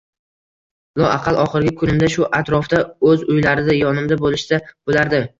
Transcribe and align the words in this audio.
Loaqal 1.01 1.35
oxirgi 1.41 1.73
kunimda 1.81 2.07
shu 2.13 2.25
atrofda– 2.39 2.79
o‘z 3.11 3.25
uylarida, 3.35 3.75
yonimda 3.81 4.17
bo‘lishsa 4.23 4.61
bo‘lardi 4.69 5.21